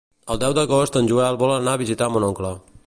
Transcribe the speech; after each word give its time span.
El 0.35 0.39
deu 0.43 0.55
d'agost 0.59 0.97
en 1.01 1.11
Joel 1.11 1.39
vol 1.43 1.55
anar 1.59 1.77
a 1.79 1.83
visitar 1.85 2.11
mon 2.17 2.29
oncle. 2.33 2.59